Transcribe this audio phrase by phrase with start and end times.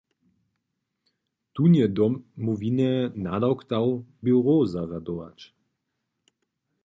[1.53, 2.93] Tón je Domowinje
[3.25, 3.87] nadawk dał
[4.23, 5.39] běrow zarjadować.